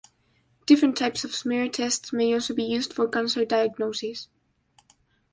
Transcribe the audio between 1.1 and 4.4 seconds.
of smear tests may also be used for cancer diagnosis.